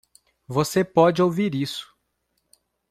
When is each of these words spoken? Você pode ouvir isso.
Você 0.47 0.83
pode 0.83 1.21
ouvir 1.21 1.53
isso. 1.53 1.87